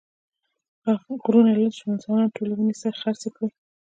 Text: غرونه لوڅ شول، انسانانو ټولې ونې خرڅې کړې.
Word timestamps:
غرونه 1.23 1.51
لوڅ 1.57 1.73
شول، 1.77 1.89
انسانانو 1.93 2.33
ټولې 2.35 2.53
ونې 2.55 2.73
خرڅې 2.99 3.29
کړې. 3.35 3.47